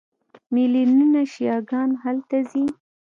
[0.53, 2.65] میلیونونه شیعه ګان هلته ځي.